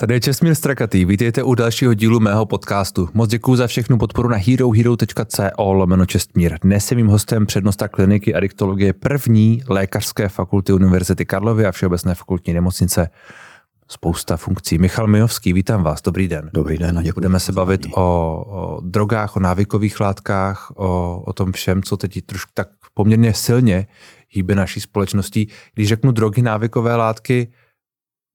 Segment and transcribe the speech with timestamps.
[0.00, 3.08] Tady je Česmír Strakatý, vítejte u dalšího dílu mého podcastu.
[3.14, 6.58] Moc děkuji za všechnu podporu na herohero.co lomeno Čestmír.
[6.62, 12.52] Dnes je mým hostem přednosta kliniky adiktologie první lékařské fakulty Univerzity Karlovy a Všeobecné fakultní
[12.52, 13.10] nemocnice.
[13.88, 14.78] Spousta funkcí.
[14.78, 16.50] Michal Mijovský, vítám vás, dobrý den.
[16.54, 17.14] Dobrý den a děkuji.
[17.14, 22.24] Budeme se bavit o, o drogách, o návykových látkách, o, o tom všem, co teď
[22.26, 23.86] trošku tak poměrně silně
[24.28, 25.48] hýbe naší společností.
[25.74, 27.48] Když řeknu drogy, návykové látky,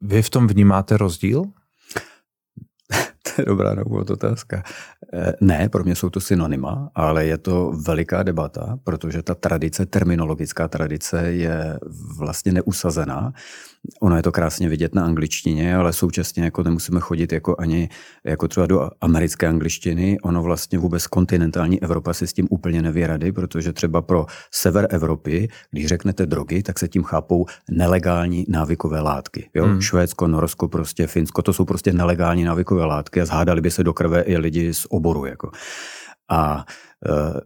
[0.03, 1.43] vy v tom vnímáte rozdíl?
[3.23, 4.63] to je dobrá úvod otázka.
[5.13, 9.85] Eh, ne, pro mě jsou to synonyma, ale je to veliká debata, protože ta tradice,
[9.85, 11.79] terminologická tradice je
[12.17, 13.33] vlastně neusazená.
[14.01, 17.89] Ono je to krásně vidět na angličtině, ale současně jako nemusíme chodit jako ani
[18.23, 20.17] jako třeba do americké angličtiny.
[20.23, 24.87] Ono vlastně vůbec kontinentální Evropa si s tím úplně neví rady, protože třeba pro sever
[24.89, 29.49] Evropy, když řeknete drogy, tak se tím chápou nelegální návykové látky.
[29.53, 29.65] Jo?
[29.65, 29.81] Hmm.
[29.81, 33.93] Švédsko, Norsko, prostě Finsko, to jsou prostě nelegální návykové látky a zhádali by se do
[33.93, 35.25] krve i lidi z oboru.
[35.25, 35.51] Jako.
[36.29, 36.65] A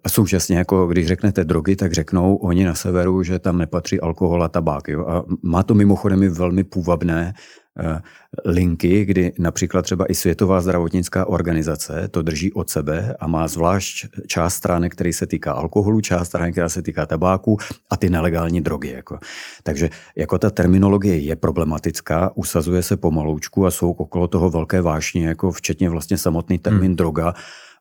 [0.04, 4.44] a současně, jako když řeknete drogy, tak řeknou oni na severu, že tam nepatří alkohol
[4.44, 4.88] a tabák.
[4.88, 5.06] Jo?
[5.08, 7.34] A má to mimochodem i velmi půvabné
[7.80, 8.02] eh,
[8.46, 14.06] linky, kdy například třeba i Světová zdravotnická organizace to drží od sebe a má zvlášť
[14.28, 17.58] část stránek, který se týká alkoholu, část stránek, která se týká tabáku
[17.90, 18.90] a ty nelegální drogy.
[18.90, 19.20] Jako.
[19.64, 25.28] Takže jako ta terminologie je problematická, usazuje se pomaloučku a jsou okolo toho velké vášně,
[25.28, 26.96] jako včetně vlastně samotný termín hmm.
[26.96, 27.34] droga,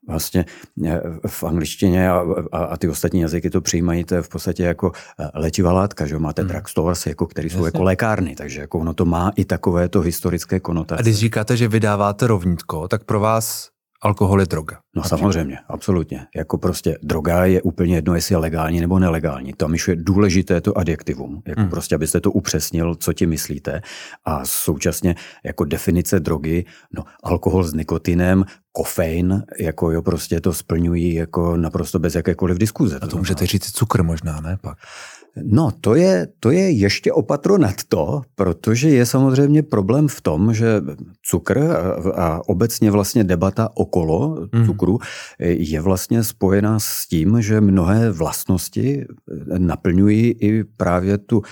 [0.08, 0.44] vlastně
[0.86, 4.62] eh, v angličtině a, a, a ty ostatní jazyky to přijímají, to je v podstatě
[4.62, 6.48] jako eh, léčivá látka, že máte hmm.
[6.48, 10.60] drugstores, jako, který jsou jako lékárny, takže jako ono to má i takové to historické
[10.60, 10.98] konotace.
[10.98, 13.68] A když říkáte, že vydáváte rovnítko, tak pro vás
[14.02, 14.78] alkohol je droga.
[14.96, 15.18] No například.
[15.18, 16.26] samozřejmě, absolutně.
[16.36, 19.52] Jako prostě droga je úplně jedno, jestli je legální nebo nelegální.
[19.52, 21.70] Tam je důležité to adjektivum, jako hmm.
[21.70, 23.80] prostě, abyste to upřesnil, co ti myslíte.
[24.24, 31.14] A současně jako definice drogy, no alkohol s nikotinem, kofein, jako jo, prostě to splňují
[31.14, 32.98] jako naprosto bez jakékoliv diskuze.
[33.02, 34.78] A to můžete říct cukr možná, ne pak?
[35.42, 40.54] No, to je, to je ještě opatro nad to, protože je samozřejmě problém v tom,
[40.54, 40.80] že
[41.22, 44.66] cukr a, a obecně vlastně debata okolo mhm.
[44.86, 44.98] Cukru
[45.38, 49.04] je vlastně spojená s tím, že mnohé vlastnosti
[49.58, 51.42] naplňují i právě tu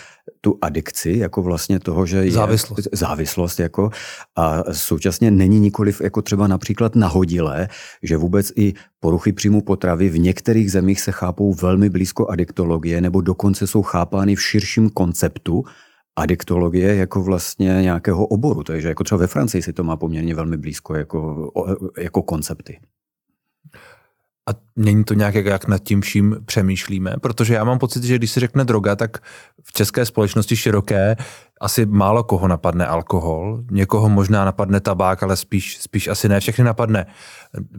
[0.40, 3.90] tu adikci, jako vlastně toho, že je závislost, závislost jako
[4.36, 7.68] a současně není nikoliv jako třeba například nahodilé,
[8.02, 13.20] že vůbec i poruchy příjmu potravy v některých zemích se chápou velmi blízko adiktologie nebo
[13.20, 15.64] dokonce jsou chápány v širším konceptu
[16.16, 18.62] adiktologie jako vlastně nějakého oboru.
[18.62, 21.50] Takže jako třeba ve Francii si to má poměrně velmi blízko jako,
[21.98, 22.80] jako koncepty.
[24.50, 27.14] A není to nějak, jak nad tím vším přemýšlíme?
[27.20, 29.18] Protože já mám pocit, že když se řekne droga, tak
[29.62, 31.16] v české společnosti široké
[31.60, 36.64] asi málo koho napadne alkohol, někoho možná napadne tabák, ale spíš, spíš asi ne všechny
[36.64, 37.06] napadne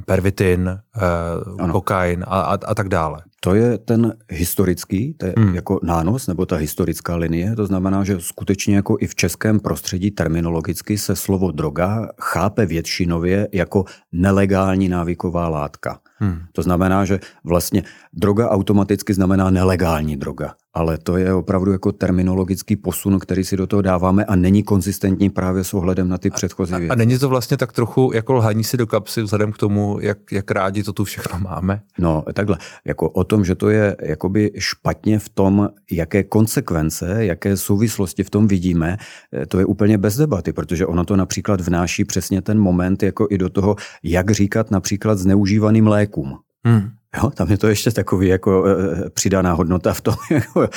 [0.06, 3.22] pervitin, eh, kokain a, a, a tak dále.
[3.40, 5.56] To je ten historický, to je hmm.
[5.56, 10.12] jako nános, nebo ta historická linie, to znamená, že skutečně jako i v českém prostředí
[10.12, 16.00] terminologicky se slovo droga chápe většinově jako nelegální návyková látka.
[16.16, 16.42] Hmm.
[16.52, 17.84] To znamená, že vlastně
[18.14, 23.68] droga automaticky znamená nelegální droga ale to je opravdu jako terminologický posun, který si do
[23.68, 26.90] toho dáváme a není konzistentní právě s ohledem na ty předchozí věci.
[26.90, 29.98] A, a není to vlastně tak trochu jako lhaní si do kapsy vzhledem k tomu,
[30.02, 31.82] jak, jak rádi to tu všechno máme?
[32.00, 37.58] No takhle, jako o tom, že to je jakoby špatně v tom, jaké konsekvence, jaké
[37.58, 38.98] souvislosti v tom vidíme,
[39.34, 43.28] eh, to je úplně bez debaty, protože ono to například vnáší přesně ten moment jako
[43.30, 46.40] i do toho, jak říkat například zneužívaným lékům.
[46.66, 46.90] Hmm.
[47.18, 50.70] Jo, tam je to ještě takový jako e, přidaná hodnota v tom jako,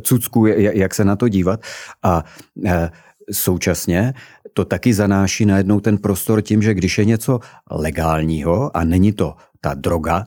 [0.00, 1.60] cucku, jak se na to dívat.
[2.02, 2.24] A
[2.66, 2.90] e,
[3.32, 4.14] současně
[4.52, 7.40] to taky zanáší najednou ten prostor tím, že když je něco
[7.70, 10.26] legálního a není to ta droga,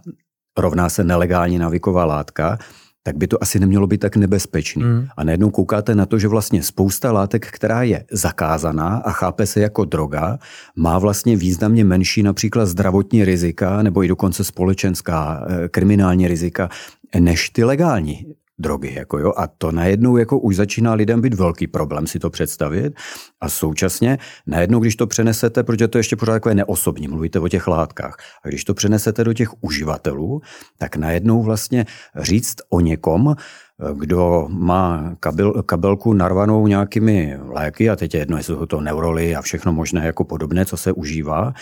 [0.58, 2.58] rovná se nelegální naviková látka,
[3.04, 4.84] tak by to asi nemělo být tak nebezpečný.
[4.84, 5.08] Mm.
[5.18, 9.60] A najednou koukáte na to, že vlastně spousta látek, která je zakázaná a chápe se
[9.60, 10.40] jako droga,
[10.76, 16.70] má vlastně významně menší například zdravotní rizika nebo i dokonce společenská eh, kriminální rizika
[17.20, 18.26] než ty legální
[18.60, 18.94] drogy.
[18.94, 19.34] Jako jo?
[19.38, 22.94] A to najednou jako už začíná lidem být velký problém si to představit.
[23.42, 24.18] A současně
[24.48, 28.18] najednou, když to přenesete, protože to je ještě pořád takové neosobní, mluvíte o těch látkách,
[28.46, 30.42] a když to přenesete do těch uživatelů,
[30.78, 31.86] tak najednou vlastně
[32.16, 33.36] říct o někom,
[33.94, 39.36] kdo má kabel, kabelku narvanou nějakými léky, a teď je jedno, jestli jsou to neuroly
[39.36, 41.54] a všechno možné jako podobné, co se užívá,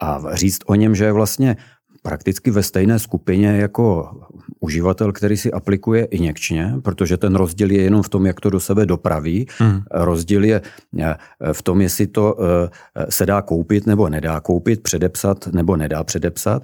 [0.00, 1.56] a říct o něm, že je vlastně
[2.02, 4.10] prakticky ve stejné skupině jako
[4.60, 8.60] uživatel, který si aplikuje injekčně, protože ten rozdíl je jenom v tom, jak to do
[8.60, 9.46] sebe dopraví.
[9.58, 9.80] Hmm.
[9.90, 10.60] Rozdíl je
[10.98, 11.16] eh,
[11.52, 16.62] v tom, jestli to eh, se dá koupit nebo nedá koupit, předepsat nebo nedá předepsat.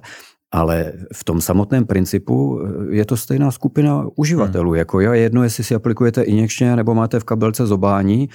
[0.51, 4.69] Ale v tom samotném principu eh, je to stejná skupina uživatelů.
[4.69, 4.77] Hmm.
[4.77, 8.29] Jako já jedno, jestli si aplikujete injekčně nebo máte v kabelce zobání.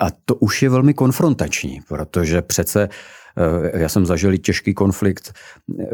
[0.00, 2.92] A to už je velmi konfrontační, protože přece Eh,
[3.74, 5.32] já jsem zažil těžký konflikt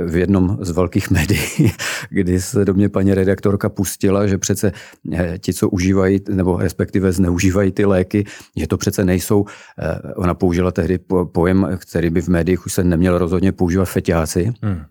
[0.07, 1.73] v jednom z velkých médií,
[2.11, 4.73] kdy se do mě paní redaktorka pustila, že přece
[5.13, 8.25] eh, ti, co užívají, nebo respektive zneužívají ty léky,
[8.57, 9.45] že to přece nejsou,
[9.79, 10.99] eh, ona použila tehdy
[11.33, 14.53] pojem, který by v médiích už se neměl rozhodně používat feťáci.
[14.63, 14.83] Hmm.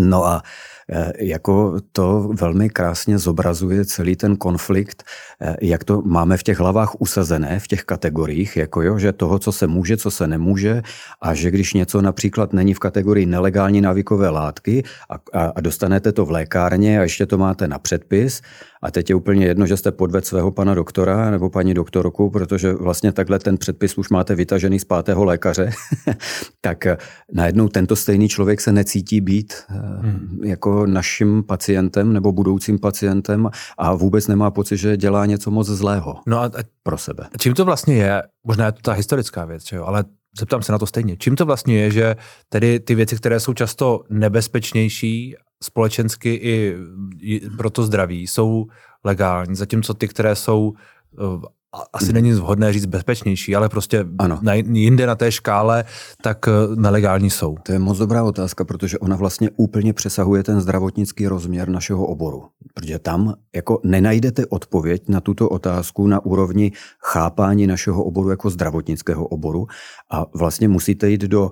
[0.00, 0.42] No a
[0.79, 0.79] Eh,
[1.18, 5.02] jako to velmi krásně zobrazuje celý ten konflikt,
[5.40, 9.38] eh, jak to máme v těch hlavách usazené, v těch kategoriích, jako jo, že toho,
[9.38, 10.82] co se může, co se nemůže
[11.22, 16.12] a že když něco například není v kategorii nelegální návykové látky a, a, a dostanete
[16.12, 18.42] to v lékárně a ještě to máte na předpis,
[18.82, 22.72] a teď je úplně jedno, že jste podved svého pana doktora nebo paní doktorku, protože
[22.72, 25.70] vlastně takhle ten předpis už máte vytažený z pátého lékaře,
[26.60, 26.96] tak eh,
[27.32, 30.40] najednou tento stejný člověk se necítí být eh, hmm.
[30.44, 36.16] jako naším pacientem nebo budoucím pacientem a vůbec nemá pocit, že dělá něco moc zlého
[36.26, 37.24] no a, a pro sebe.
[37.34, 38.22] A čím to vlastně je?
[38.46, 39.84] Možná je to ta historická věc, že jo?
[39.84, 40.04] ale
[40.38, 41.16] zeptám se na to stejně.
[41.16, 42.16] Čím to vlastně je, že
[42.48, 48.66] tedy ty věci, které jsou často nebezpečnější společensky i pro to zdraví jsou
[49.04, 51.46] legální, zatímco ty, které jsou eh,
[51.92, 54.38] asi není vhodné říct bezpečnější, ale prostě ano.
[54.42, 55.84] Na, jinde na té škále,
[56.22, 57.56] tak eh, nelegální jsou.
[57.62, 62.44] To je moc dobrá otázka, protože ona vlastně úplně přesahuje ten zdravotnický rozměr našeho oboru.
[62.74, 66.72] Protože tam jako nenajdete odpověď na tuto otázku na úrovni
[67.02, 69.66] chápání našeho oboru jako zdravotnického oboru
[70.10, 71.50] a vlastně musíte jít do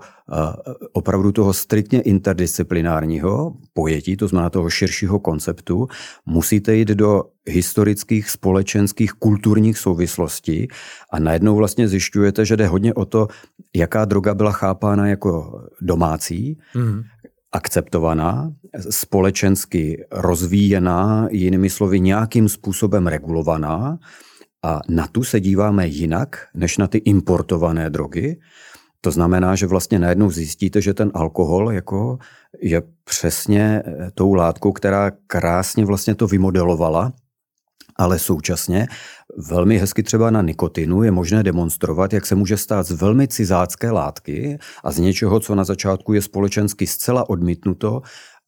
[0.93, 5.89] opravdu toho striktně interdisciplinárního pojetí, to znamená toho širšího konceptu,
[6.27, 10.69] musíte jít do historických, společenských, kulturních souvislostí
[11.13, 13.29] a najednou vlastně zjišťujete, že jde hodně o to,
[13.77, 17.03] jaká droga byla chápána jako domácí, mm.
[17.53, 18.53] akceptovaná,
[18.91, 23.99] společensky rozvíjená, jinými slovy nějakým způsobem regulovaná
[24.63, 28.41] a na tu se díváme jinak než na ty importované drogy.
[29.01, 32.19] To znamená, že vlastně najednou zjistíte, že ten alkohol jako
[32.63, 37.13] je přesně eh, tou látkou, která krásně vlastně to vymodelovala,
[37.99, 38.87] ale současně
[39.37, 43.91] velmi hezky třeba na nikotinu je možné demonstrovat, jak se může stát z velmi cizácké
[43.91, 48.03] látky a z něčeho, co na začátku je společensky zcela odmítnuto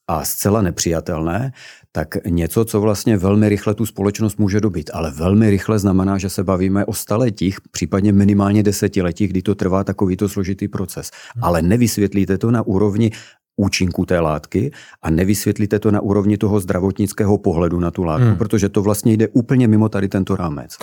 [0.08, 1.52] a zcela nepřijatelné,
[1.92, 4.90] tak něco, co vlastně velmi rychle tu společnost může dobit.
[4.92, 9.84] Ale velmi rychle znamená, že se bavíme o staletích, případně minimálně desetiletích, kdy to trvá
[9.84, 11.10] takovýto složitý proces.
[11.34, 11.44] Hmm.
[11.44, 13.10] Ale nevysvětlíte to na úrovni
[13.60, 14.72] účinku té látky
[15.02, 18.36] a nevysvětlíte to na úrovni toho zdravotnického pohledu na tu látku, hmm.
[18.36, 20.76] protože to vlastně jde úplně mimo tady tento rámec.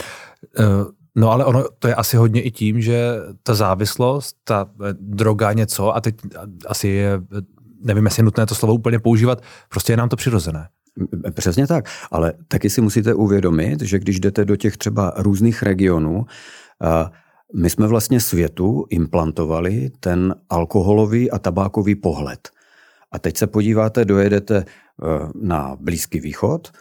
[0.59, 0.65] Uh.
[1.17, 5.53] No ale ono to je asi hodně i tím, že ta závislost, ta eh, droga
[5.53, 6.15] něco, a teď
[6.67, 7.21] asi je,
[7.81, 10.67] nevím, jestli je nutné to slovo úplně používat, prostě je nám to přirozené.
[11.33, 16.25] Přesně tak, ale taky si musíte uvědomit, že když jdete do těch třeba různých regionů,
[17.55, 22.49] my jsme vlastně světu implantovali ten alkoholový a tabákový pohled.
[23.11, 24.65] A teď se podíváte, dojedete e,
[25.41, 26.71] na Blízký východ,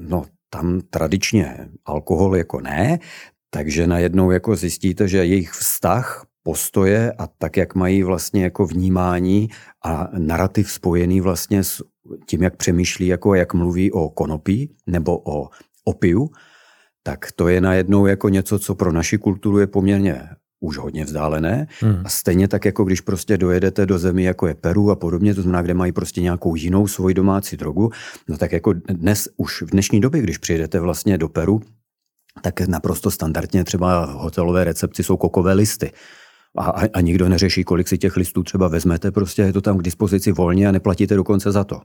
[0.00, 2.98] no tam tradičně alkohol jako ne,
[3.50, 9.48] takže najednou jako zjistíte, že jejich vztah postoje a tak, jak mají vlastně jako vnímání
[9.84, 11.82] a narrativ spojený vlastně s
[12.26, 15.48] tím, jak přemýšlí, jako jak mluví o konopí nebo o
[15.84, 16.30] opiu,
[17.02, 20.28] tak to je najednou jako něco, co pro naši kulturu je poměrně
[20.60, 21.66] už hodně vzdálené.
[21.80, 22.02] Hmm.
[22.04, 25.42] A stejně tak, jako když prostě dojedete do zemí, jako je Peru a podobně, to
[25.42, 27.90] znamená, kde mají prostě nějakou jinou svoji domácí drogu,
[28.28, 31.60] no tak jako dnes, už v dnešní době, když přijedete vlastně do Peru,
[32.42, 35.92] tak naprosto standardně třeba v hotelové recepci jsou kokové listy.
[36.58, 39.78] A, a, a nikdo neřeší, kolik si těch listů třeba vezmete, prostě je to tam
[39.78, 41.80] k dispozici volně a neplatíte dokonce za to.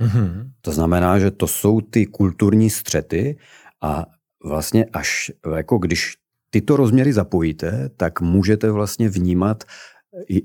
[0.00, 0.50] Mm-hmm.
[0.60, 3.38] To znamená, že to jsou ty kulturní střety
[3.82, 4.06] a
[4.44, 6.16] vlastně až jako když
[6.50, 9.64] tyto rozměry zapojíte, tak můžete vlastně vnímat,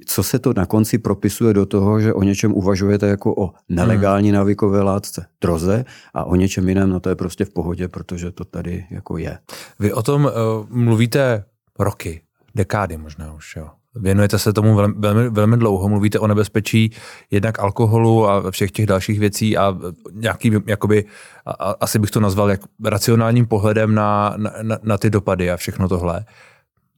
[0.06, 4.30] co se to na konci propisuje do toho, že o něčem uvažujete jako o nelegální
[4.30, 4.36] hmm.
[4.36, 8.46] návykové látce droze a o něčem jiném, no to je prostě v pohodě, protože to
[8.46, 9.38] tady jako je.
[9.80, 10.32] Vy o tom uh,
[10.70, 11.46] mluvíte
[11.80, 12.22] roky,
[12.56, 13.70] dekády možná už, jo.
[13.96, 16.92] Věnujete se tomu velmi, velmi, velmi dlouho, mluvíte o nebezpečí
[17.32, 19.78] jednak alkoholu a všech těch dalších věcí a
[20.12, 21.06] nějakým, jakoby,
[21.46, 25.58] a, a, asi bych to nazval jak racionálním pohledem na, na, na ty dopady a
[25.58, 26.26] všechno tohle.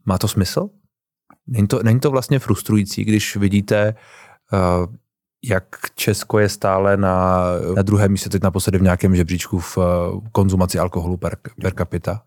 [0.05, 0.69] Má to smysl?
[1.47, 3.95] Není to, není to vlastně frustrující, když vidíte,
[4.53, 4.95] uh,
[5.43, 5.63] jak
[5.95, 7.43] Česko je stále na,
[7.75, 9.81] na druhém místě, teď naposledy v nějakém žebříčku v eh,
[10.31, 12.21] konzumaci alkoholu per, per capita?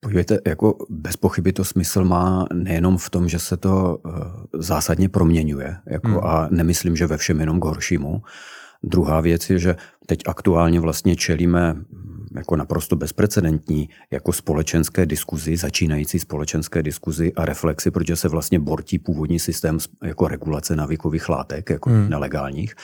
[0.00, 4.12] Podívejte, jako bez pochyby to smysl má nejenom v tom, že se to uh,
[4.54, 6.20] zásadně proměňuje, jako hmm.
[6.24, 8.22] a nemyslím, že ve všem jenom k horšímu.
[8.82, 9.76] Druhá věc je, že
[10.06, 11.76] teď aktuálně vlastně čelíme
[12.36, 18.98] jako naprosto bezprecedentní jako společenské diskuzi, začínající společenské diskuzi a reflexy, protože se vlastně bortí
[18.98, 22.10] původní systém jako regulace navykových látek, jako hmm.
[22.10, 22.74] nelegálních.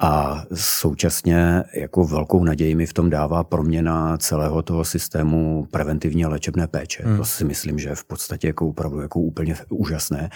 [0.00, 6.28] A současně jako velkou naději mi v tom dává proměna celého toho systému preventivní a
[6.28, 7.02] léčebné péče.
[7.06, 7.16] Hmm.
[7.16, 10.30] To si myslím, že je v podstatě jako opravdu jako úplně úžasné.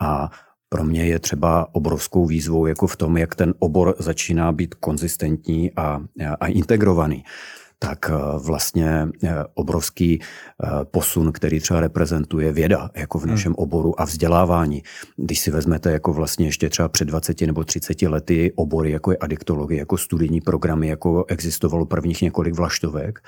[0.00, 0.30] A
[0.68, 5.72] pro mě je třeba obrovskou výzvou jako v tom, jak ten obor začíná být konzistentní
[5.76, 6.00] a,
[6.40, 7.24] a integrovaný
[7.78, 13.30] tak eh, vlastně eh, obrovský eh, posun, který třeba reprezentuje věda jako v hmm.
[13.30, 14.82] našem oboru a vzdělávání.
[15.16, 19.16] Když si vezmete jako vlastně ještě třeba před 20 nebo 30 lety obory, jako je
[19.16, 23.18] adiktologie, jako studijní programy, jako existovalo prvních několik vlaštovek,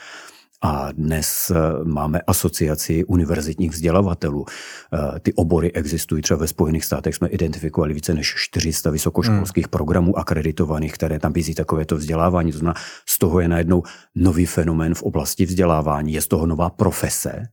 [0.62, 4.44] a dnes eh, máme asociaci univerzitních vzdělavatelů.
[4.46, 6.22] Eh, ty obory existují.
[6.22, 9.70] Třeba ve Spojených státech jsme identifikovali více než 400 vysokoškolských hmm.
[9.70, 12.52] programů akreditovaných, které tam bízí takovéto vzdělávání.
[12.52, 13.82] To znamená, z toho je najednou
[14.14, 16.12] nový fenomén v oblasti vzdělávání.
[16.12, 17.48] Je z toho nová profese,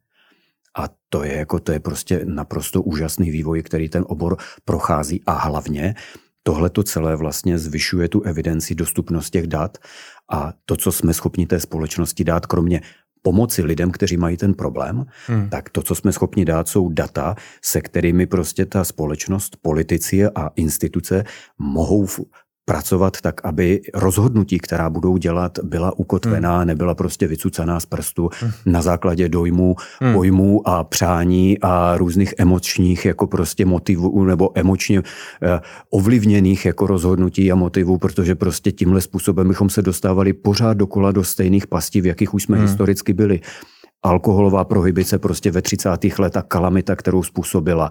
[0.78, 5.32] a to je, jako, to je prostě naprosto úžasný vývoj, který ten obor prochází a
[5.32, 5.96] hlavně
[6.48, 9.78] tohle to celé vlastně zvyšuje tu evidenci dostupnost těch dat
[10.32, 12.82] a to, co jsme schopni té společnosti dát, kromě
[13.22, 15.50] pomoci lidem, kteří mají ten problém, hmm.
[15.50, 20.50] tak to, co jsme schopni dát, jsou data, se kterými prostě ta společnost, politici a
[20.56, 21.24] instituce
[21.58, 22.08] mohou
[22.66, 26.68] pracovat tak, aby rozhodnutí, která budou dělat, byla ukotvená, hmm.
[26.68, 28.52] nebyla prostě vycucaná z prstu hmm.
[28.66, 30.14] na základě dojmů, hmm.
[30.14, 37.52] pojmů a přání a různých emočních jako prostě motivů nebo emočně eh, ovlivněných jako rozhodnutí
[37.52, 42.06] a motivů, protože prostě tímhle způsobem bychom se dostávali pořád dokola do stejných pastí, v
[42.06, 42.66] jakých už jsme hmm.
[42.66, 43.40] historicky byli
[44.04, 45.90] alkoholová prohybice prostě ve 30.
[46.20, 47.90] letech kalamita, kterou způsobila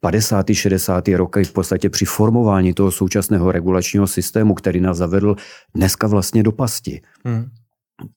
[0.00, 0.46] 50.
[0.52, 1.08] 60.
[1.08, 5.36] roky v podstatě při formování toho současného regulačního systému, který nás zavedl
[5.74, 7.02] dneska vlastně do pasti.
[7.24, 7.46] Hmm.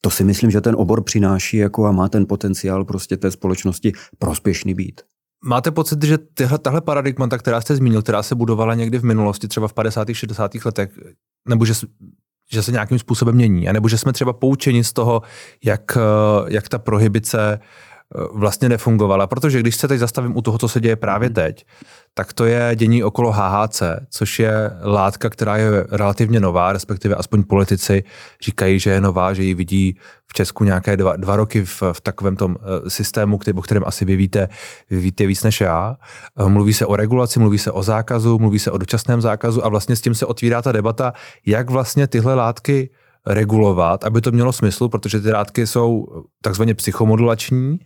[0.01, 3.93] To si myslím, že ten obor přináší jako a má ten potenciál prostě té společnosti
[4.19, 5.01] prospěšný být.
[5.45, 9.47] Máte pocit, že tyhle, tahle paradigmata, která jste zmínil, která se budovala někdy v minulosti,
[9.47, 10.07] třeba v 50.
[10.13, 10.51] 60.
[10.65, 10.89] letech,
[11.49, 11.73] nebo že,
[12.51, 15.21] že se nějakým způsobem mění, nebo že jsme třeba poučeni z toho,
[15.63, 15.97] jak,
[16.47, 17.59] jak ta prohibice
[18.33, 21.33] vlastně nefungovala, protože když se teď zastavím u toho, co se děje právě mhm.
[21.33, 21.65] teď,
[22.13, 27.43] tak to je dění okolo HHC, což je látka, která je relativně nová, respektive aspoň
[27.43, 28.03] politici
[28.41, 29.97] říkají, že je nová, že ji vidí
[30.27, 33.83] v Česku nějaké dva, dva roky v, v takovém tom eh, systému, který, o kterém
[33.85, 34.49] asi vy víte,
[34.89, 35.97] vy víte víc než já.
[36.39, 39.69] Eh, mluví se o regulaci, mluví se o zákazu, mluví se o dočasném zákazu a
[39.69, 41.13] vlastně s tím se otvírá ta debata,
[41.45, 42.89] jak vlastně tyhle látky
[43.27, 46.07] regulovat, aby to mělo smysl, protože ty látky jsou
[46.41, 47.79] takzvaně psychomodulační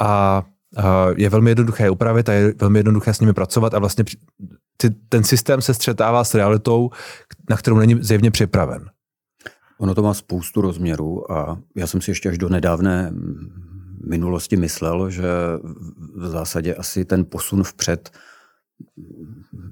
[0.00, 0.42] a
[1.16, 4.04] je velmi jednoduché je upravit a je velmi jednoduché s nimi pracovat a vlastně
[4.76, 6.90] ty, ten systém se střetává s realitou,
[7.50, 8.90] na kterou není zjevně připraven.
[9.78, 13.12] Ono to má spoustu rozměrů a já jsem si ještě až do nedávné
[14.06, 15.24] minulosti myslel, že
[16.16, 18.10] v zásadě asi ten posun vpřed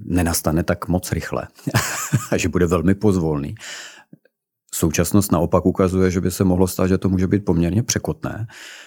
[0.05, 1.49] nenastane tak moc rychle
[2.31, 3.55] a že bude velmi pozvolný.
[4.75, 8.47] Současnost naopak ukazuje, že by se mohlo stát, že to může být poměrně překotné.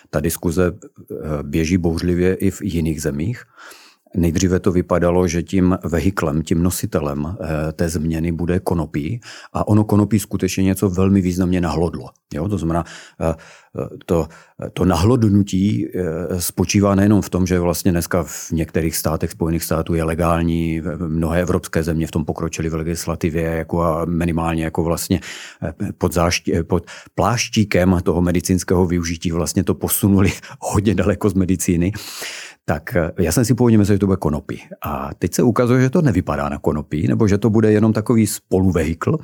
[0.10, 3.44] Ta diskuze eh, běží bouřlivě i v jiných zemích.
[4.16, 9.22] Nejdříve to vypadalo, že tím vehiklem, tím nositelem eh, té změny bude konopí
[9.54, 12.10] a ono konopí skutečně něco velmi významně nahlodlo.
[12.34, 12.50] Jo?
[12.50, 12.84] To znamená,
[13.22, 13.36] eh,
[14.06, 14.28] to,
[14.74, 15.88] to nahlodnutí
[16.38, 21.42] spočívá nejenom v tom, že vlastně dneska v některých státech Spojených států je legální, mnohé
[21.42, 25.20] evropské země v tom pokročily v legislativě jako a minimálně jako vlastně
[25.98, 31.92] pod, záští, pod pláštíkem toho medicínského využití vlastně to posunuli hodně daleko z medicíny.
[32.66, 34.62] Tak já jsem si původně myslel, že to bude konopí.
[34.86, 38.28] A teď se ukazuje, že to nevypadá na konopí, nebo že to bude jenom takový
[38.28, 39.18] spoluvehikl.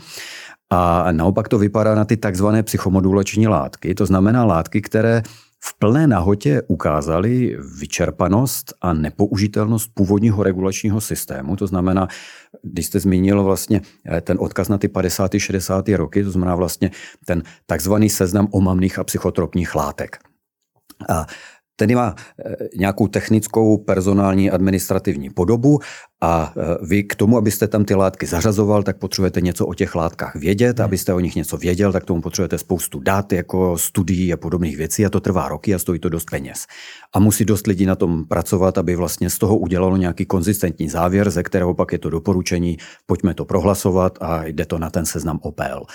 [0.69, 5.23] A naopak to vypadá na ty takzvané psychomodulační látky, to znamená látky, které
[5.63, 11.55] v plné nahotě ukázaly vyčerpanost a nepoužitelnost původního regulačního systému.
[11.55, 12.07] To znamená,
[12.63, 15.31] když jste zmínil vlastně eh, ten odkaz na ty 50.
[15.37, 15.89] 60.
[15.89, 16.91] roky, to znamená vlastně
[17.25, 20.17] ten takzvaný seznam omamných a psychotropních látek.
[21.09, 21.25] A
[21.79, 25.79] ten má eh, nějakou technickou, personální, administrativní podobu
[26.21, 29.95] a eh, vy k tomu, abyste tam ty látky zařazoval, tak potřebujete něco o těch
[29.95, 30.79] látkách vědět.
[30.79, 30.85] Hmm.
[30.85, 35.05] Abyste o nich něco věděl, tak tomu potřebujete spoustu dat, jako studií a podobných věcí
[35.05, 36.67] a to trvá roky a stojí to dost peněz.
[37.15, 41.29] A musí dost lidí na tom pracovat, aby vlastně z toho udělalo nějaký konzistentní závěr,
[41.29, 45.39] ze kterého pak je to doporučení, pojďme to prohlasovat a jde to na ten seznam
[45.41, 45.85] OPL.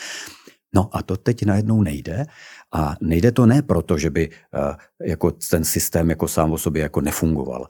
[0.74, 2.26] No a to teď najednou nejde
[2.74, 4.76] a nejde to ne proto, že by eh,
[5.06, 7.66] jako ten systém jako sám o sobě jako nefungoval,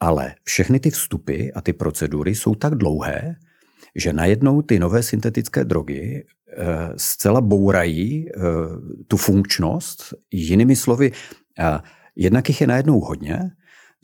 [0.00, 3.36] ale všechny ty vstupy a ty procedury jsou tak dlouhé,
[3.94, 6.64] že najednou ty nové syntetické drogy eh,
[6.96, 8.40] zcela bourají eh,
[9.08, 10.14] tu funkčnost.
[10.32, 11.12] Jinými slovy,
[12.16, 13.38] jednak jich je najednou hodně,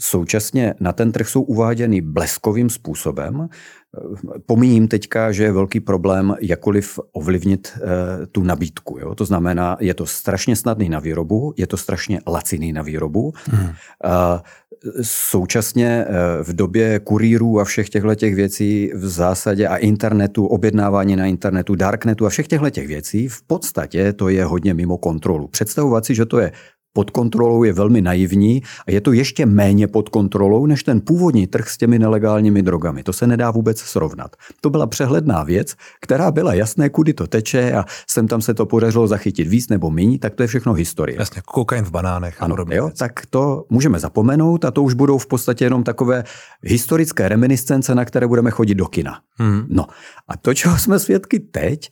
[0.00, 3.48] současně na ten trh jsou uváděny bleskovým způsobem,
[4.46, 8.98] Pomíním teďka, že je velký problém jakkoliv ovlivnit e, tu nabídku.
[8.98, 9.14] Jo?
[9.14, 13.32] To znamená, je to strašně snadný na výrobu, je to strašně laciný na výrobu.
[13.50, 13.68] Hmm.
[13.68, 13.72] E,
[15.02, 16.06] současně e,
[16.42, 21.74] v době kurýrů a všech těchto těch věcí v zásadě a internetu, objednávání na internetu,
[21.74, 25.48] darknetu a všech těchto těch věcí, v podstatě to je hodně mimo kontrolu.
[25.48, 26.52] Představovat si, že to je
[26.92, 31.46] pod kontrolou je velmi naivní a je to ještě méně pod kontrolou než ten původní
[31.46, 33.02] trh s těmi nelegálními drogami.
[33.02, 34.36] To se nedá vůbec srovnat.
[34.60, 38.66] To byla přehledná věc, která byla jasné, kudy to teče a sem tam se to
[38.66, 41.18] podařilo zachytit víc nebo méně, tak to je všechno historie.
[41.18, 42.42] Jasně, kokain v banánech.
[42.42, 46.24] Ano, jo, tak to můžeme zapomenout a to už budou v podstatě jenom takové
[46.62, 49.20] historické reminiscence, na které budeme chodit do kina.
[49.38, 49.66] Hmm.
[49.68, 49.86] No
[50.28, 51.90] a to, čeho jsme svědky teď,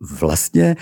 [0.00, 0.76] vlastně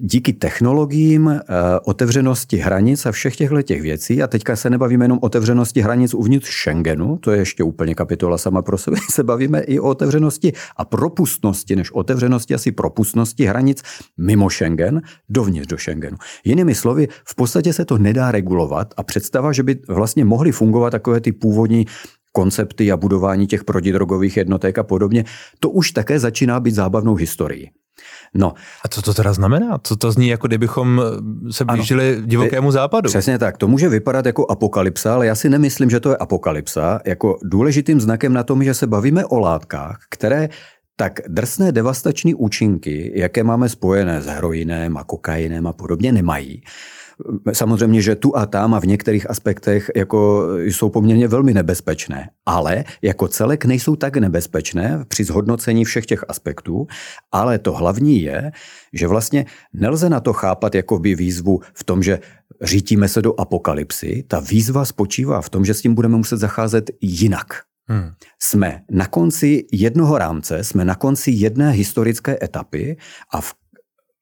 [0.00, 1.42] díky technologiím, eh,
[1.84, 6.48] otevřenosti hranic a všech těchto těch věcí, a teďka se nebavíme jenom otevřenosti hranic uvnitř
[6.48, 10.84] Schengenu, to je ještě úplně kapitola sama pro sebe, se bavíme i o otevřenosti a
[10.84, 13.82] propustnosti, než otevřenosti asi propustnosti hranic
[14.16, 16.16] mimo Schengen, dovnitř do Schengenu.
[16.44, 20.90] Jinými slovy, v podstatě se to nedá regulovat a představa, že by vlastně mohly fungovat
[20.90, 21.86] takové ty původní
[22.32, 25.24] koncepty a budování těch protidrogových jednotek a podobně,
[25.60, 27.70] to už také začíná být zábavnou historií.
[28.34, 28.54] No.
[28.84, 29.78] A co to teda znamená?
[29.82, 31.02] Co to zní, jako kdybychom
[31.50, 33.08] se blížili ano, divokému západu?
[33.08, 33.56] Přesně tak.
[33.56, 37.00] To může vypadat jako apokalypsa, ale já si nemyslím, že to je apokalypsa.
[37.04, 40.48] Jako důležitým znakem na tom, že se bavíme o látkách, které
[40.96, 46.62] tak drsné devastační účinky, jaké máme spojené s heroinem a kokainem a podobně, nemají.
[47.52, 52.84] Samozřejmě, že tu a tam a v některých aspektech jako jsou poměrně velmi nebezpečné, ale
[53.02, 56.86] jako celek nejsou tak nebezpečné při zhodnocení všech těch aspektů,
[57.32, 58.52] ale to hlavní je,
[58.92, 62.20] že vlastně nelze na to chápat jako by výzvu v tom, že
[62.62, 64.24] řítíme se do apokalypsy.
[64.28, 67.46] Ta výzva spočívá v tom, že s tím budeme muset zacházet jinak.
[67.88, 68.10] Hmm.
[68.42, 72.96] Jsme na konci jednoho rámce, jsme na konci jedné historické etapy
[73.32, 73.54] a v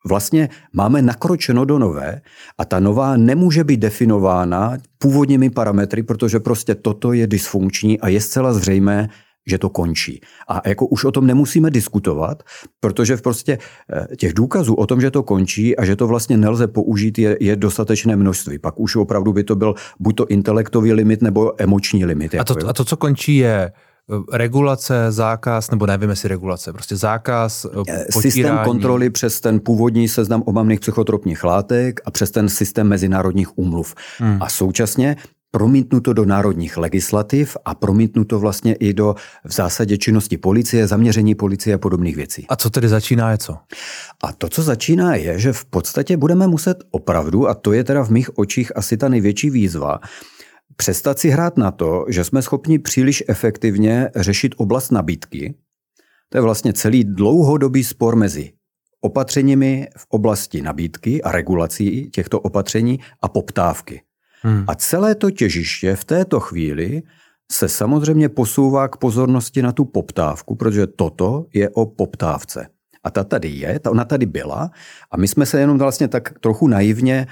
[0.06, 2.20] vlastně máme nakročeno do nové
[2.58, 8.20] a ta nová nemůže být definována původními parametry, protože prostě toto je dysfunkční a je
[8.20, 9.08] zcela zřejmé,
[9.46, 10.20] že to končí.
[10.48, 12.42] A jako už o tom nemusíme diskutovat,
[12.80, 13.58] protože v prostě
[13.92, 17.36] eh, těch důkazů o tom, že to končí a že to vlastně nelze použít, je,
[17.40, 18.58] je dostatečné množství.
[18.58, 22.34] Pak už opravdu by to byl buď to intelektový limit nebo emoční limit.
[22.34, 23.72] Jako, a, to, a to, co končí, je
[24.32, 28.32] regulace, zákaz, nebo nevím, jestli regulace, prostě zákaz, eh, eh, potírání.
[28.32, 33.94] Systém kontroly přes ten původní seznam omamných psychotropních látek a přes ten systém mezinárodních úmluv.
[34.18, 34.42] Hmm.
[34.42, 35.16] A současně
[35.54, 39.14] promítnuto do národních legislativ a promítnuto vlastně i do
[39.44, 42.46] v zásadě činnosti policie, zaměření policie a podobných věcí.
[42.48, 43.56] A co tedy začíná je co?
[44.24, 48.04] A to, co začíná, je, že v podstatě budeme muset opravdu, a to je teda
[48.04, 50.00] v mých očích asi ta největší výzva,
[50.76, 55.54] přestat si hrát na to, že jsme schopni příliš efektivně řešit oblast nabídky.
[56.28, 58.52] To je vlastně celý dlouhodobý spor mezi
[59.00, 64.02] opatřeními v oblasti nabídky a regulací těchto opatření a poptávky.
[64.42, 64.64] Hmm.
[64.68, 67.02] A celé to těžiště v této chvíli
[67.52, 72.66] se samozřejmě posouvá k pozornosti na tu poptávku, protože toto je o poptávce.
[73.04, 74.70] A ta tady je, ta ona tady byla
[75.10, 77.26] a my jsme se jenom vlastně tak trochu naivně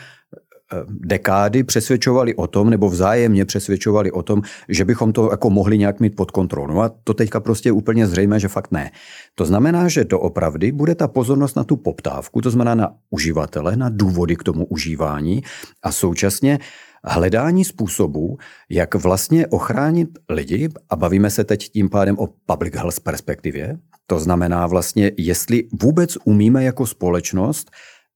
[0.88, 6.00] dekády přesvědčovali o tom, nebo vzájemně přesvědčovali o tom, že bychom to jako mohli nějak
[6.00, 6.74] mít pod kontrolou.
[6.74, 8.90] No a to teďka prostě je úplně zřejmé, že fakt ne.
[9.34, 13.88] To znamená, že doopravdy bude ta pozornost na tu poptávku, to znamená na uživatele, na
[13.88, 15.42] důvody k tomu užívání
[15.82, 16.58] a současně
[17.04, 18.38] hledání způsobů,
[18.70, 24.18] jak vlastně ochránit lidi, a bavíme se teď tím pádem o public health perspektivě, to
[24.18, 27.70] znamená vlastně, jestli vůbec umíme jako společnost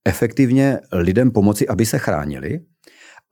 [0.07, 2.61] efektivně lidem pomoci, aby se chránili.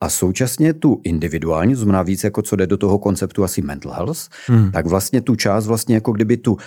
[0.01, 3.91] a současně tu individuální, to znamená víc jako co jde do toho konceptu asi mental
[3.91, 4.71] health, hmm.
[4.71, 6.59] tak vlastně tu část vlastně jako kdyby tu uh,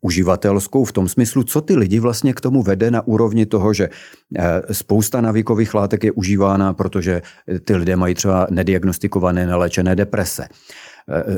[0.00, 3.88] uživatelskou v tom smyslu, co ty lidi vlastně k tomu vede na úrovni toho, že
[3.88, 7.22] uh, spousta navykových látek je užívána, protože
[7.64, 10.48] ty lidé mají třeba nediagnostikované neléčené deprese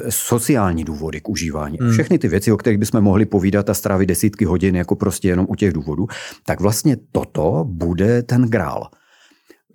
[0.09, 1.79] sociální důvody k užívání.
[1.81, 1.93] Hmm.
[1.93, 5.47] Všechny ty věci, o kterých bychom mohli povídat a strávit desítky hodin jako prostě jenom
[5.49, 6.07] u těch důvodů,
[6.47, 8.89] tak vlastně toto bude ten grál.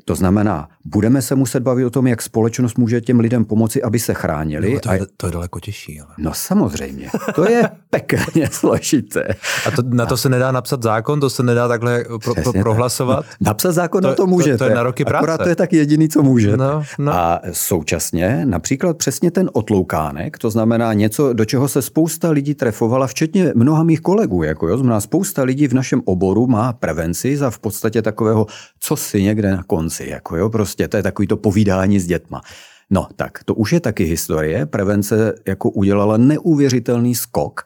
[0.06, 4.00] To znamená, budeme se muset bavit o tom, jak společnost může těm lidem pomoci, aby
[4.00, 4.74] se chránili.
[4.74, 6.00] No, to, je, to je daleko těžší.
[6.00, 6.10] Ale.
[6.18, 9.28] No samozřejmě, to je pekelně složité.
[9.66, 13.26] A to, na to se nedá napsat zákon, to se nedá takhle pro, pro, prohlasovat?
[13.26, 13.36] Tak.
[13.42, 14.58] Napsat zákon to, na to můžete.
[14.58, 15.18] To, to je na roky práce.
[15.18, 16.58] Akorát to je tak jediný, co může.
[16.58, 17.14] No, no.
[17.14, 23.08] A současně například přesně ten otloukánek, to znamená něco, do čeho se spousta lidí trefovala,
[23.08, 24.44] včetně mnoha mých kolegů.
[24.44, 28.48] Jako jo, znamená, spousta lidí v našem oboru má prevenci za v podstatě takového,
[28.80, 32.42] co si někde na konci jako jo, prostě to je takový to povídání s dětma.
[32.90, 34.66] No, tak to už je taky historie.
[34.66, 37.62] Prevence jako udělala neuvěřitelný skok,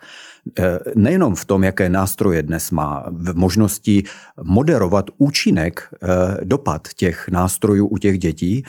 [0.60, 4.04] eh, nejenom v tom, jaké nástroje dnes má, v možnosti
[4.44, 6.08] moderovat účinek, eh,
[6.44, 8.64] dopad těch nástrojů u těch dětí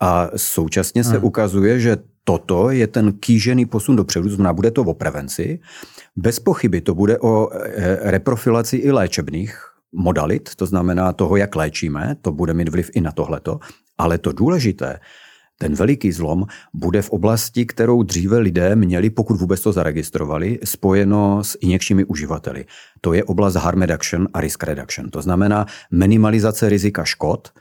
[0.00, 1.24] a současně se hmm.
[1.24, 5.58] ukazuje, že toto je ten kýžený posun dopředu, znamená, bude to o prevenci.
[6.16, 9.58] Bez pochyby to bude o eh, reprofilaci i léčebných
[9.92, 13.58] modalit, to znamená toho, jak léčíme, to bude mít vliv i na tohleto,
[13.98, 15.00] ale to důležité,
[15.58, 21.44] ten veliký zlom bude v oblasti, kterou dříve lidé měli, pokud vůbec to zaregistrovali, spojeno
[21.44, 22.64] s injekčními uživateli.
[23.00, 25.10] To je oblast harm reduction a risk reduction.
[25.10, 27.52] To znamená minimalizace rizika škod.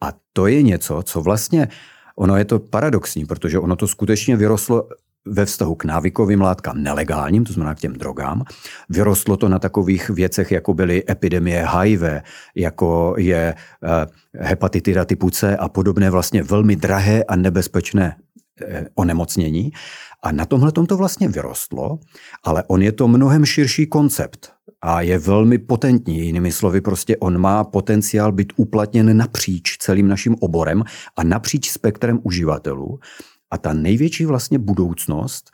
[0.00, 1.68] A to je něco, co vlastně,
[2.16, 4.88] ono je to paradoxní, protože ono to skutečně vyrostlo
[5.30, 8.44] ve vztahu k návykovým látkám nelegálním, to znamená k těm drogám.
[8.88, 12.02] Vyrostlo to na takových věcech, jako byly epidemie HIV,
[12.54, 14.06] jako je eh,
[14.38, 18.16] hepatitida typu C a podobné vlastně velmi drahé a nebezpečné
[18.62, 19.72] eh, onemocnění.
[20.22, 21.98] A na tomhle to vlastně vyrostlo,
[22.44, 26.26] ale on je to mnohem širší koncept a je velmi potentní.
[26.26, 30.84] Jinými slovy, prostě on má potenciál být uplatněn napříč celým naším oborem
[31.16, 32.98] a napříč spektrem uživatelů.
[33.50, 35.50] A ta největší vlastně budoucnost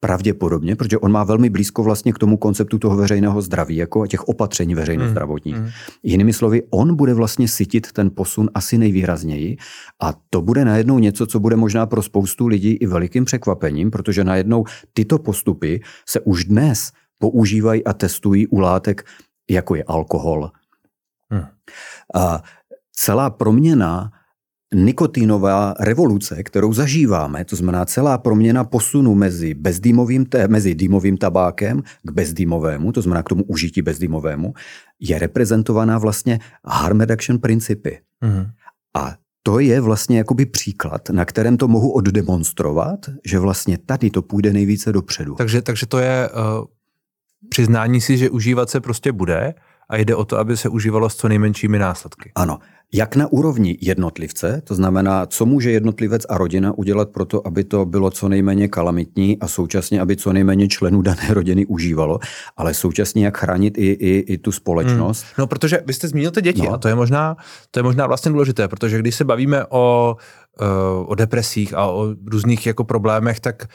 [0.00, 4.28] pravděpodobně, protože on má velmi blízko vlastně k tomu konceptu toho veřejného zdraví, jako těch
[4.28, 5.10] opatření veřejně hmm.
[5.10, 5.56] zdravotních.
[5.56, 5.68] Hmm.
[6.02, 9.56] Jinými slovy, on bude vlastně sytit ten posun asi nejvýrazněji
[10.02, 14.24] a to bude najednou něco, co bude možná pro spoustu lidí i velikým překvapením, protože
[14.24, 19.06] najednou tyto postupy se už dnes používají a testují u látek,
[19.50, 20.50] jako je alkohol.
[21.30, 21.44] Hmm.
[22.14, 22.42] A
[22.92, 24.12] celá proměna
[24.74, 32.10] nikotinová revoluce, kterou zažíváme, to znamená celá proměna posunu mezi, bezdýmovým, mezi dýmovým tabákem k
[32.10, 34.54] bezdýmovému, to znamená k tomu užití bezdýmovému,
[35.00, 37.98] je reprezentovaná vlastně harm reduction principy.
[38.20, 38.46] Mm.
[38.94, 44.22] A to je vlastně jakoby příklad, na kterém to mohu oddemonstrovat, že vlastně tady to
[44.22, 45.34] půjde nejvíce dopředu.
[45.34, 46.64] Takže, takže to je uh,
[47.48, 49.54] přiznání si, že užívat se prostě bude
[49.90, 52.32] a jde o to, aby se užívalo s co nejmenšími následky.
[52.34, 52.58] Ano
[52.92, 57.64] jak na úrovni jednotlivce, to znamená, co může jednotlivec a rodina udělat pro to, aby
[57.64, 62.18] to bylo co nejméně kalamitní a současně, aby co nejméně členů dané rodiny užívalo,
[62.56, 65.22] ale současně jak chránit i, i, i tu společnost.
[65.22, 65.32] Hmm.
[65.38, 66.72] No, protože vy jste zmínil ty děti no.
[66.72, 67.36] a to je, možná,
[67.70, 70.16] to je možná vlastně důležité, protože když se bavíme o
[71.06, 73.68] o depresích a o různých jako problémech, tak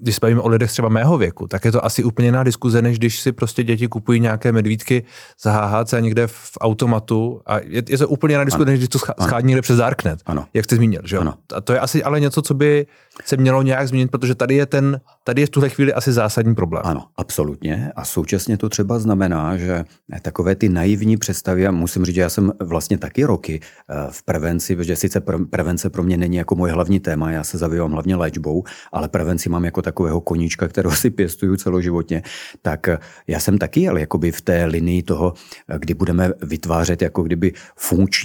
[0.00, 2.82] když se bavíme o lidech třeba mého věku, tak je to asi úplně jiná diskuze,
[2.82, 5.04] než když si prostě děti kupují nějaké medvídky
[5.42, 8.98] za HHC někde v automatu a je, je to úplně jiná diskuze, než když to
[8.98, 10.46] schádí někde přes Darknet, ano.
[10.54, 11.00] jak jste zmínil.
[11.04, 11.18] Že?
[11.18, 11.34] Ano.
[11.54, 12.86] A to je asi ale něco, co by
[13.24, 16.54] se mělo nějak změnit, protože tady je ten, tady je v tuhle chvíli asi zásadní
[16.54, 16.82] problém.
[16.86, 17.92] Ano, absolutně.
[17.96, 19.84] A současně to třeba znamená, že
[20.22, 24.22] takové ty naivní představy, a musím říct, že já jsem vlastně taky roky eh, v
[24.22, 28.16] prevenci, protože sice prevence pro mě není jako moje hlavní téma, já se zabývám hlavně
[28.16, 32.22] léčbou, ale prevenci mám jako takového koníčka, kterého si pěstuju celoživotně,
[32.62, 35.34] tak eh, já jsem taky ale jakoby v té linii toho,
[35.68, 38.15] eh, kdy budeme vytvářet jako kdyby funkční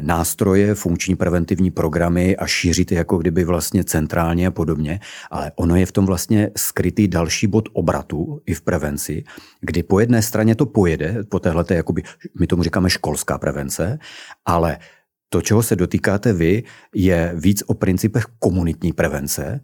[0.00, 5.76] nástroje, funkční preventivní programy a šířit je jako kdyby vlastně centrálně a podobně, ale ono
[5.76, 9.24] je v tom vlastně skrytý další bod obratu i v prevenci,
[9.60, 12.02] kdy po jedné straně to pojede, po téhle, jakoby,
[12.40, 13.98] my tomu říkáme školská prevence,
[14.46, 14.78] ale
[15.28, 16.62] to, čeho se dotýkáte vy,
[16.94, 19.60] je víc o principech komunitní prevence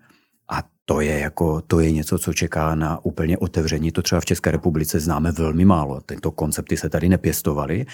[0.88, 3.92] to je, jako, to je něco, co čeká na úplně otevření.
[3.92, 6.00] To třeba v České republice známe velmi málo.
[6.00, 7.86] Tyto koncepty se tady nepěstovaly.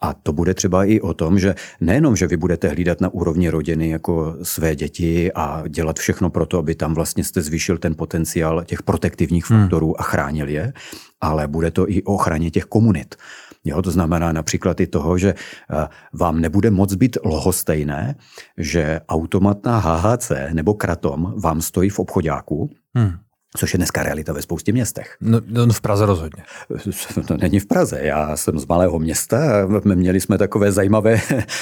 [0.00, 3.48] A to bude třeba i o tom, že nejenom, že vy budete hlídat na úrovni
[3.48, 7.94] rodiny jako své děti a dělat všechno pro to, aby tam vlastně jste zvýšil ten
[7.94, 9.60] potenciál těch protektivních hmm.
[9.60, 9.96] faktorů hmm.
[9.98, 10.72] a chránil je,
[11.20, 13.16] ale bude to i o ochraně těch komunit.
[13.64, 18.14] Jo, to znamená například i toho, že eh, vám nebude moc být lohostejné,
[18.58, 23.12] že automat na HHC nebo Kratom vám stojí v obchodáku, hmm.
[23.56, 25.16] Což je dneska realita ve spoustě městech.
[25.20, 26.42] No, no v Praze rozhodně.
[27.26, 28.00] To není v Praze.
[28.02, 31.20] Já jsem z malého města a měli jsme takové zajímavé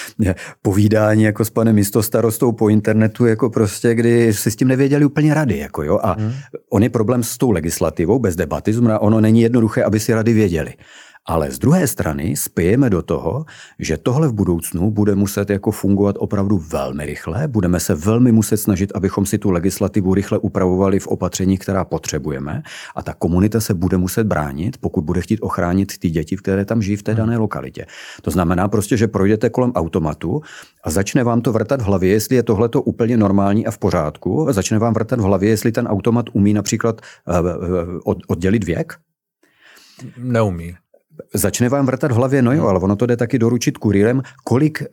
[0.62, 5.34] povídání jako s panem místostarostou po internetu, jako prostě, kdy si s tím nevěděli úplně
[5.34, 5.58] rady.
[5.58, 5.98] Jako jo.
[6.02, 6.32] A hmm.
[6.70, 10.32] on je problém s tou legislativou bez debaty, znamená, ono není jednoduché, aby si rady
[10.32, 10.74] věděli.
[11.26, 13.44] Ale z druhé strany spějeme do toho,
[13.78, 17.48] že tohle v budoucnu bude muset jako fungovat opravdu velmi rychle.
[17.48, 22.62] Budeme se velmi muset snažit, abychom si tu legislativu rychle upravovali v opatření, která potřebujeme.
[22.96, 26.82] A ta komunita se bude muset bránit, pokud bude chtít ochránit ty děti, které tam
[26.82, 27.86] žijí v té dané lokalitě.
[28.22, 30.40] To znamená prostě, že projdete kolem automatu
[30.84, 34.48] a začne vám to vrtat v hlavě, jestli je tohleto úplně normální a v pořádku.
[34.48, 38.94] A začne vám vrtat v hlavě, jestli ten automat umí například eh, eh, oddělit věk.
[40.18, 40.74] Neumí.
[41.34, 44.82] Začne vám vrtat v hlavě, no jo, ale ono to jde taky doručit kurýrem, kolik
[44.82, 44.86] e,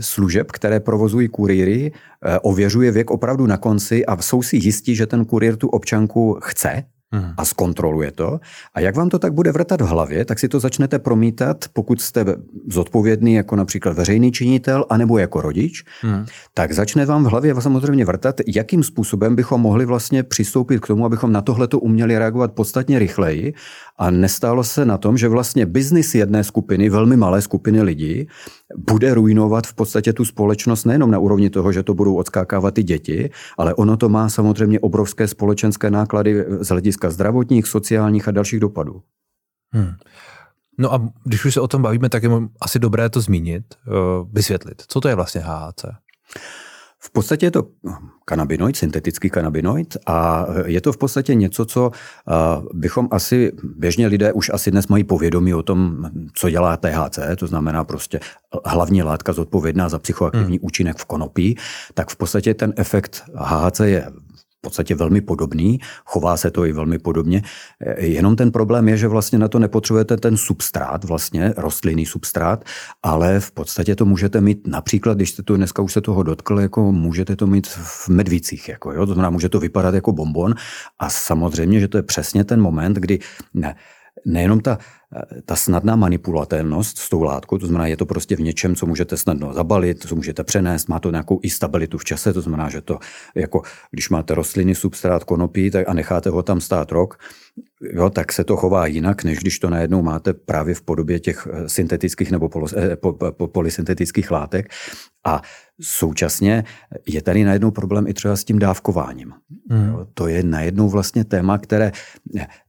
[0.00, 5.06] služeb, které provozují kurýry, e, ověřuje věk opravdu na konci a jsou si jistí, že
[5.06, 7.32] ten kurýr tu občanku chce, hmm.
[7.36, 8.40] a zkontroluje to.
[8.74, 12.00] A jak vám to tak bude vrtat v hlavě, tak si to začnete promítat, pokud
[12.00, 12.24] jste
[12.68, 16.26] zodpovědný jako například veřejný činitel, anebo jako rodič, hmm.
[16.54, 21.04] tak začne vám v hlavě samozřejmě vrtat, jakým způsobem bychom mohli vlastně přistoupit k tomu,
[21.04, 23.54] abychom na tohle uměli reagovat podstatně rychleji
[23.98, 28.28] a nestálo se na tom, že vlastně biznis jedné skupiny, velmi malé skupiny lidí,
[28.76, 32.82] bude ruinovat v podstatě tu společnost nejenom na úrovni toho, že to budou odskákávat i
[32.82, 38.60] děti, ale ono to má samozřejmě obrovské společenské náklady z hlediska zdravotních, sociálních a dalších
[38.60, 39.02] dopadů.
[39.72, 39.92] Hmm.
[40.78, 42.30] No a když už se o tom bavíme, tak je
[42.60, 43.90] asi dobré to zmínit, eh,
[44.32, 44.82] vysvětlit.
[44.88, 45.84] Co to je vlastně HHC?
[47.02, 47.66] V podstatě je to
[48.24, 51.90] kanabinoid, syntetický kanabinoid a je to v podstatě něco, co
[52.74, 57.46] bychom asi, běžně lidé už asi dnes mají povědomí o tom, co dělá THC, to
[57.46, 58.20] znamená prostě
[58.64, 60.66] hlavní látka zodpovědná za psychoaktivní hmm.
[60.66, 61.56] účinek v konopí,
[61.94, 64.06] tak v podstatě ten efekt HHC je
[64.60, 67.42] podstatě velmi podobný, chová se to i velmi podobně,
[67.96, 72.64] jenom ten problém je, že vlastně na to nepotřebujete ten substrát, vlastně rostlinný substrát,
[73.02, 76.60] ale v podstatě to můžete mít například, když jste to dneska už se toho dotkl,
[76.60, 80.54] jako můžete to mít v medvících, jako jo, to znamená, může to vypadat jako bonbon.
[80.98, 83.18] A samozřejmě, že to je přesně ten moment, kdy
[83.54, 83.76] ne,
[84.26, 84.78] nejenom ta,
[85.44, 89.16] ta snadná manipulatelnost s tou látkou, to znamená, je to prostě v něčem, co můžete
[89.16, 92.80] snadno zabalit, co můžete přenést, má to nějakou i stabilitu v čase, to znamená, že
[92.80, 92.98] to
[93.34, 97.18] jako, když máte rostliny, substrát konopí tak a necháte ho tam stát rok,
[97.80, 101.48] jo, tak se to chová jinak, než když to najednou máte právě v podobě těch
[101.50, 103.62] eh, syntetických nebo polos, eh, po, po,
[104.30, 104.72] látek.
[105.24, 105.42] A
[105.82, 106.64] současně
[107.08, 109.32] je tady najednou problém i třeba s tím dávkováním.
[109.68, 109.88] Mm.
[109.88, 111.92] Jo, to je najednou vlastně téma, které,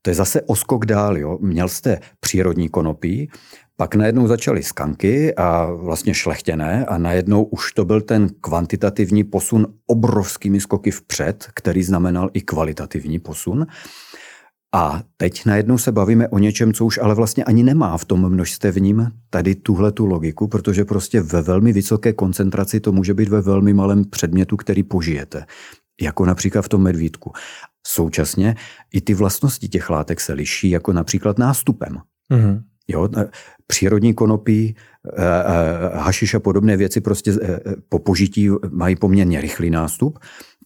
[0.01, 1.17] to je zase oskok dál.
[1.17, 1.37] Jo.
[1.41, 3.29] Měl jste přírodní konopí,
[3.81, 9.67] pak najednou začaly skanky a vlastně šlechtěné a najednou už to byl ten kvantitativní posun
[9.85, 13.67] obrovskými skoky vpřed, který znamenal i kvalitativní posun.
[14.75, 18.29] A teď najednou se bavíme o něčem, co už ale vlastně ani nemá v tom
[18.29, 23.41] množstevním tady tuhle tu logiku, protože prostě ve velmi vysoké koncentraci to může být ve
[23.41, 25.45] velmi malém předmětu, který požijete.
[26.01, 27.31] Jako například v tom medvídku.
[27.87, 28.55] Současně
[28.93, 31.97] i ty vlastnosti těch látek se liší, jako například nástupem.
[32.31, 32.61] Mm-hmm.
[32.87, 33.29] Jo, e,
[33.67, 34.75] přírodní konopí,
[35.17, 37.33] e, e, hašiš a podobné věci prostě
[37.89, 40.19] po požití mají poměrně rychlý nástup.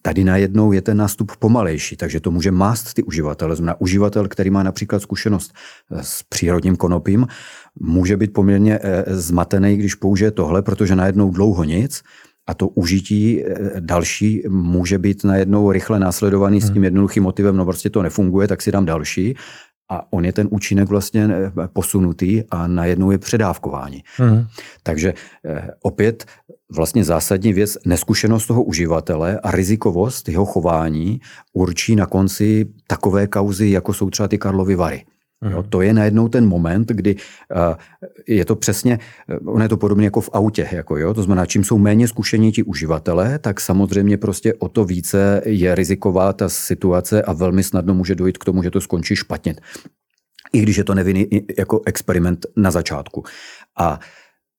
[0.06, 3.56] Tady najednou je ten nástup pomalejší, takže to může mást ty uživatele.
[3.56, 5.52] Znamená, uživatel, který má například zkušenost
[5.90, 7.26] s přírodním konopím,
[7.80, 12.02] může být poměrně zmatený, když použije tohle, protože najednou dlouho nic
[12.46, 13.44] a to užití
[13.80, 16.84] další může být najednou rychle následovaný s tím hmm.
[16.84, 19.34] jednoduchým motivem, no prostě to nefunguje, tak si dám další
[19.90, 24.02] a on je ten účinek vlastně eh, posunutý a najednou je předávkování.
[24.18, 24.46] Mm.
[24.82, 25.14] Takže
[25.44, 26.24] eh, opět
[26.72, 31.20] vlastně zásadní věc, neskušenost toho uživatele a rizikovost jeho chování
[31.52, 35.04] určí na konci takové kauzy, jako jsou třeba ty Karlovy Vary.
[35.50, 37.74] Jo, to je najednou ten moment, kdy uh,
[38.28, 38.98] je to přesně,
[39.42, 42.08] uh, ono je to podobně jako v autě, jako jo, to znamená, čím jsou méně
[42.08, 47.62] zkušení ti uživatelé, tak samozřejmě prostě o to více je riziková ta situace a velmi
[47.62, 49.56] snadno může dojít k tomu, že to skončí špatně.
[50.52, 53.24] I když je to nevinný jako experiment na začátku.
[53.78, 54.00] A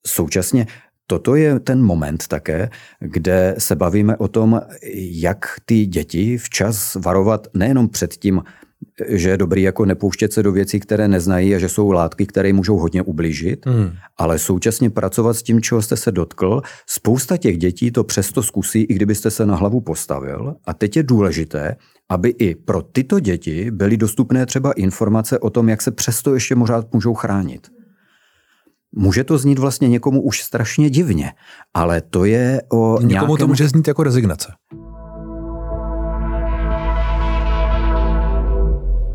[0.08, 0.68] současně
[1.08, 4.62] Toto je ten moment také, kde se bavíme o tom,
[4.96, 8.42] jak ty děti včas varovat nejenom před tím,
[9.08, 12.54] že je dobrý jako nepouštět se do věcí, které neznají a že jsou látky, které
[12.54, 13.92] můžou hodně ublížit, hmm.
[14.18, 16.62] ale současně pracovat s tím, čeho jste se dotkl.
[16.88, 20.56] Spousta těch dětí to přesto zkusí, i kdybyste se na hlavu postavil.
[20.66, 21.76] A teď je důležité,
[22.10, 26.56] aby i pro tyto děti byly dostupné třeba informace o tom, jak se přesto ještě
[26.56, 27.77] možná můžou chránit.
[28.98, 31.32] Může to znít vlastně někomu už strašně divně,
[31.74, 33.38] ale to je o Někomu nějakém...
[33.38, 34.52] to může znít jako rezignace.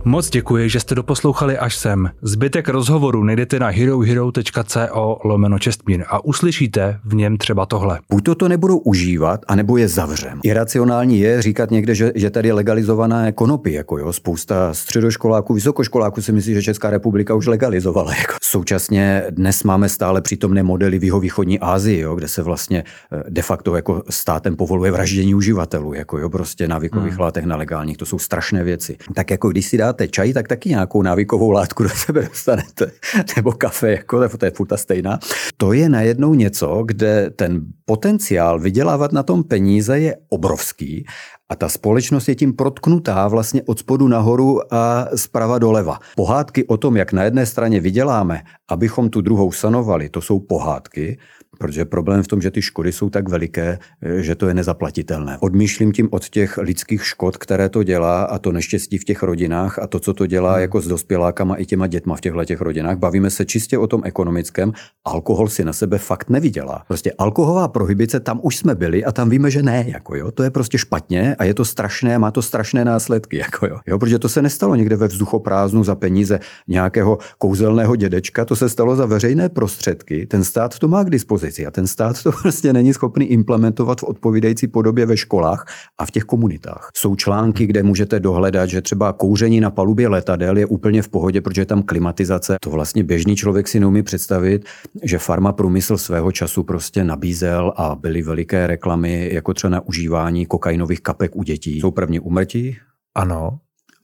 [0.05, 2.11] Moc děkuji, že jste doposlouchali až sem.
[2.23, 8.01] Zbytek rozhovoru najdete na herohero.co lomeno čestmír a uslyšíte v něm třeba tohle.
[8.11, 10.41] Buď to to nebudou užívat, anebo je zavřem.
[10.43, 13.73] Iracionální je říkat někde, že, že tady je legalizovaná konopy.
[13.73, 14.13] Jako jo.
[14.13, 18.15] Spousta středoškoláků, vysokoškoláků si myslí, že Česká republika už legalizovala.
[18.15, 18.35] Jako.
[18.43, 23.43] Současně dnes máme stále přítomné modely v jihovýchodní Asii, jo, kde se vlastně eh, de
[23.43, 27.21] facto jako státem povoluje vraždění uživatelů, jako jo, prostě návykových hmm.
[27.21, 27.97] látek na legálních.
[27.97, 28.97] To jsou strašné věci.
[29.15, 32.91] Tak jako když si dá dáte čaj, tak taky nějakou návykovou látku do sebe dostanete.
[33.37, 35.19] Nebo kafe, jako to je furt stejná.
[35.57, 41.07] To je najednou něco, kde ten potenciál vydělávat na tom peníze je obrovský
[41.49, 45.99] a ta společnost je tím protknutá vlastně od spodu nahoru a zprava doleva.
[46.17, 51.19] Pohádky o tom, jak na jedné straně vyděláme, abychom tu druhou sanovali, to jsou pohádky,
[51.59, 53.79] protože problém v tom, že ty škody jsou tak veliké,
[54.17, 55.39] že to je nezaplatitelné.
[55.41, 59.79] Odmýšlím tím od těch lidských škod, které to dělá a to neštěstí v těch rodinách
[59.79, 60.61] a to, co to dělá hmm.
[60.61, 62.99] jako s dospělákama i těma dětma v těchto těch rodinách.
[62.99, 64.73] Bavíme se čistě o tom ekonomickém.
[65.05, 66.85] Alkohol si na sebe fakt nevydělá.
[66.89, 69.85] Prostě alkoholová prohybice, tam už jsme byli a tam víme, že ne.
[69.89, 70.31] Jako jo.
[70.31, 73.37] To je prostě špatně a je to strašné, má to strašné následky.
[73.43, 73.79] Jako jo.
[73.87, 78.69] Jo, protože to se nestalo někde ve vzduchoprázdnu za peníze nějakého kouzelného dědečka, to se
[78.69, 80.27] stalo za veřejné prostředky.
[80.27, 84.01] Ten stát to má k dispozici dispozici a ten stát to prostě není schopný implementovat
[84.01, 85.67] v odpovídající podobě ve školách
[85.99, 86.91] a v těch komunitách.
[86.97, 91.41] Jsou články, kde můžete dohledat, že třeba kouření na palubě letadel je úplně v pohodě,
[91.41, 92.57] protože je tam klimatizace.
[92.61, 94.65] To vlastně běžný člověk si neumí představit,
[95.03, 100.47] že farma průmysl svého času prostě nabízel a byly veliké reklamy, jako třeba na užívání
[100.47, 101.81] kokainových kapek u dětí.
[101.81, 102.77] Jsou první umrtí.
[103.15, 103.59] Ano.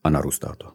[0.05, 0.72] A narůstá to.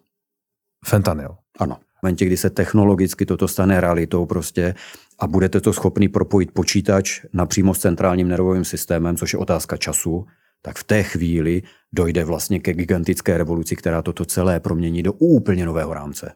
[0.85, 1.35] Fentanyl.
[1.59, 1.77] Ano.
[2.03, 4.75] Momentě, kdy se technologicky toto stane realitou prostě
[5.19, 10.25] a budete to schopný propojit počítač napřímo s centrálním nervovým systémem, což je otázka času,
[10.61, 11.61] tak v té chvíli
[11.93, 16.33] dojde vlastně ke gigantické revoluci, která toto celé promění do úplně nového rámce.